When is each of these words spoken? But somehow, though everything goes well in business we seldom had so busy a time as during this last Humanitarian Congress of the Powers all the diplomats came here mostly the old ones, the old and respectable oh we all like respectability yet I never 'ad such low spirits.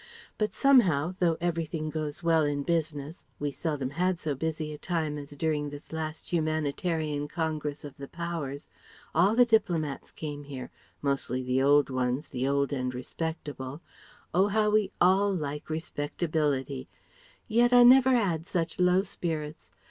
But 0.39 0.51
somehow, 0.51 1.13
though 1.19 1.37
everything 1.39 1.91
goes 1.91 2.23
well 2.23 2.43
in 2.43 2.63
business 2.63 3.27
we 3.37 3.51
seldom 3.51 3.91
had 3.91 4.17
so 4.17 4.33
busy 4.33 4.73
a 4.73 4.79
time 4.79 5.15
as 5.19 5.29
during 5.37 5.69
this 5.69 5.93
last 5.93 6.33
Humanitarian 6.33 7.27
Congress 7.27 7.85
of 7.85 7.95
the 7.97 8.07
Powers 8.07 8.67
all 9.13 9.35
the 9.35 9.45
diplomats 9.45 10.09
came 10.11 10.45
here 10.45 10.71
mostly 11.03 11.43
the 11.43 11.61
old 11.61 11.91
ones, 11.91 12.29
the 12.29 12.47
old 12.47 12.73
and 12.73 12.91
respectable 12.95 13.83
oh 14.33 14.71
we 14.71 14.91
all 14.99 15.31
like 15.31 15.69
respectability 15.69 16.89
yet 17.47 17.71
I 17.71 17.83
never 17.83 18.09
'ad 18.09 18.47
such 18.47 18.79
low 18.79 19.03
spirits. 19.03 19.71